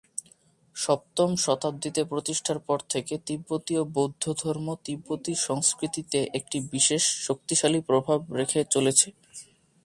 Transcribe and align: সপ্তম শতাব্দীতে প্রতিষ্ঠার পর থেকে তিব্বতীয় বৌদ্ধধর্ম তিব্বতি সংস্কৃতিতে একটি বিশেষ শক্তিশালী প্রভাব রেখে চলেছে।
সপ্তম 0.75 1.29
শতাব্দীতে 1.37 2.01
প্রতিষ্ঠার 2.03 2.59
পর 2.59 2.79
থেকে 2.89 3.13
তিব্বতীয় 3.27 3.81
বৌদ্ধধর্ম 3.95 4.67
তিব্বতি 4.85 5.33
সংস্কৃতিতে 5.47 6.19
একটি 6.33 6.57
বিশেষ 6.71 7.03
শক্তিশালী 7.27 7.79
প্রভাব 7.89 8.19
রেখে 8.39 8.61
চলেছে। 8.71 9.07